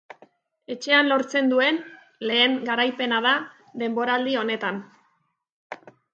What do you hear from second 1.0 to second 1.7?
lortzen